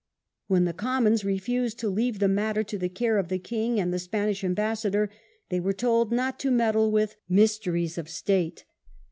When 0.47 0.65
the 0.65 0.73
Commons 0.73 1.23
refused 1.23 1.77
to 1.77 1.87
leave 1.87 2.17
the 2.17 2.27
matter 2.27 2.63
to 2.63 2.75
the 2.75 2.89
care 2.89 3.19
of 3.19 3.27
the 3.27 3.37
king 3.37 3.79
and 3.79 3.93
the 3.93 3.99
Spanish 3.99 4.43
ambassador, 4.43 5.11
they 5.49 5.59
were 5.59 5.73
told 5.73 6.11
not 6.11 6.39
to 6.39 6.49
meddle 6.49 6.89
with 6.89 7.17
"mysteries 7.29 7.99
of 7.99 8.09
state". 8.09 8.65